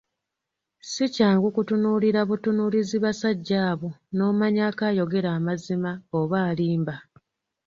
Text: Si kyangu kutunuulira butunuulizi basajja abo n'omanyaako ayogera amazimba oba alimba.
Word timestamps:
Si 0.91 1.05
kyangu 1.15 1.47
kutunuulira 1.55 2.21
butunuulizi 2.29 2.97
basajja 3.03 3.57
abo 3.71 3.89
n'omanyaako 4.15 4.81
ayogera 4.89 5.29
amazimba 5.37 5.91
oba 6.19 6.37
alimba. 6.49 6.95